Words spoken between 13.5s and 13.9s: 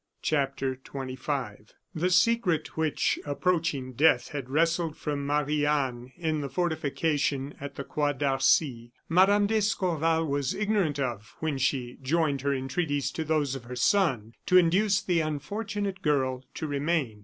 of her